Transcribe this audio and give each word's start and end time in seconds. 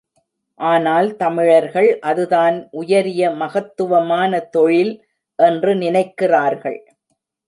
ஆனால் 0.59 1.09
தமிழர்கள், 1.15 1.89
அதுதான் 1.99 2.57
உயரிய 2.71 3.29
மகத்துவமான 3.31 4.39
தொழில் 4.55 4.93
என்று 5.39 5.73
நினைக்கிறார்கள். 5.75 6.79